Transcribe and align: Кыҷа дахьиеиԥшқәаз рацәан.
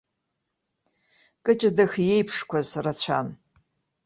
Кыҷа 1.43 1.69
дахьиеиԥшқәаз 1.77 2.69
рацәан. 2.83 3.27